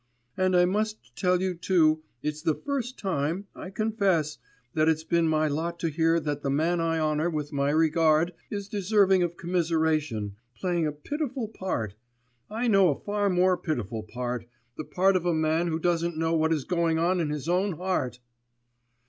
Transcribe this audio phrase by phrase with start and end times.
[0.35, 4.39] And I must tell you too, it's the first time, I confess,
[4.73, 8.33] that it's been my lot to hear that the man I honour with my regard
[8.49, 11.93] is deserving of commiseration, playing a pitiful part!
[12.49, 16.33] I know a far more pitiful part, the part of a man who doesn't know
[16.33, 18.17] what is going on in his own heart!